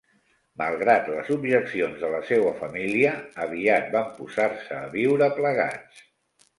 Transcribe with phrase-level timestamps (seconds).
[0.61, 3.13] Malgrat les objeccions de la seua família,
[3.47, 6.07] aviat van posar-se a viure plegats.